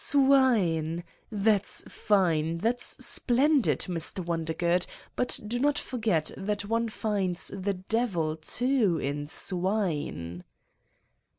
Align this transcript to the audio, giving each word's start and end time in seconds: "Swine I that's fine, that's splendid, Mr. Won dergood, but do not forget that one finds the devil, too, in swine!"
"Swine 0.03 1.01
I 1.01 1.03
that's 1.31 1.83
fine, 1.87 2.57
that's 2.57 3.05
splendid, 3.05 3.81
Mr. 3.81 4.25
Won 4.25 4.45
dergood, 4.45 4.87
but 5.15 5.39
do 5.47 5.59
not 5.59 5.77
forget 5.77 6.31
that 6.35 6.65
one 6.65 6.89
finds 6.89 7.49
the 7.49 7.75
devil, 7.75 8.35
too, 8.37 8.97
in 8.97 9.27
swine!" 9.27 10.43